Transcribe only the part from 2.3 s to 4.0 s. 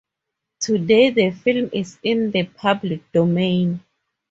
the public domain.